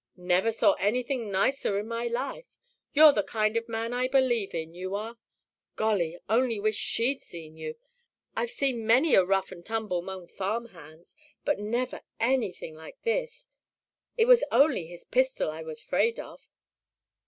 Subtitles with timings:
[0.17, 2.57] "Never saw anything nicer in my life.
[2.91, 5.15] You're the kind of man I believe in, you are.
[5.75, 6.17] Golly!
[6.27, 7.75] Only wished SHE'D seen you.
[8.35, 11.13] I've seen many a rough and tumble 'mong farm hands,
[11.45, 13.47] but never anything like this.
[14.17, 16.49] It was only his pistol I was 'fraid of."